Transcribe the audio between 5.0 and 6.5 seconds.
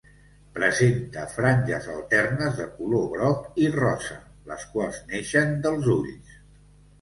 neixen dels ulls.